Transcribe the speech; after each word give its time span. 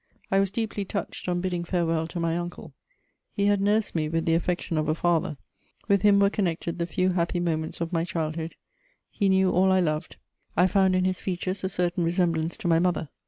I 0.31 0.39
was 0.39 0.49
deeply 0.49 0.83
touched, 0.83 1.27
on 1.29 1.41
bidding 1.41 1.63
farewell 1.63 2.07
to 2.07 2.19
my 2.19 2.35
uncle: 2.35 2.73
he 3.35 3.45
had 3.45 3.61
nursed 3.61 3.93
me 3.93 4.09
with 4.09 4.25
the 4.25 4.33
affection 4.33 4.79
of 4.79 4.89
a 4.89 4.95
father; 4.95 5.37
with 5.87 6.01
him 6.01 6.19
were 6.19 6.31
connected 6.31 6.79
the 6.79 6.87
few 6.87 7.09
happy 7.09 7.39
moments 7.39 7.81
of 7.81 7.93
my 7.93 8.03
childhood; 8.03 8.55
he 9.11 9.29
knew 9.29 9.51
all 9.51 9.71
I 9.71 9.79
loved; 9.79 10.15
I 10.57 10.65
found 10.65 10.95
in 10.95 11.05
his 11.05 11.19
features 11.19 11.63
a 11.63 11.69
certain 11.69 12.03
resemblance 12.03 12.57
to 12.57 12.67
my 12.67 12.79
mother. 12.79 13.09